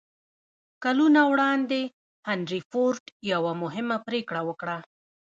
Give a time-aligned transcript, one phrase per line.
[0.83, 1.81] کلونه وړاندې
[2.29, 3.03] هنري فورډ
[3.33, 4.77] يوه مهمه پرېکړه وکړه.